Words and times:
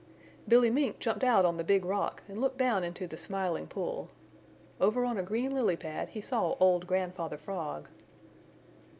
Billy 0.47 0.71
Mink 0.71 0.97
jumped 0.97 1.23
out 1.23 1.45
on 1.45 1.57
the 1.57 1.63
Big 1.63 1.85
Rock 1.85 2.23
and 2.27 2.41
looked 2.41 2.57
down 2.57 2.83
into 2.83 3.05
the 3.05 3.17
Smiling 3.17 3.67
Pool. 3.67 4.09
Over 4.79 5.05
on 5.05 5.19
a 5.19 5.21
green 5.21 5.53
lily 5.53 5.75
pad 5.77 6.09
he 6.09 6.21
saw 6.21 6.55
old 6.59 6.87
Grandfather 6.87 7.37
Frog. 7.37 7.87